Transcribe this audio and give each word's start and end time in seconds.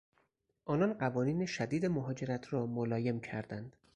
آنان 0.65 0.93
قوانین 0.93 1.45
شدید 1.45 1.85
مهاجرت 1.85 2.53
را 2.53 2.65
ملایم 2.65 3.19
کردند. 3.19 3.75